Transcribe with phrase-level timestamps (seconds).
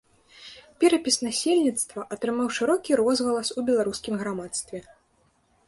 [0.83, 4.79] Перапіс насельніцтва атрымаў шырокі розгалас у беларускім грамадстве.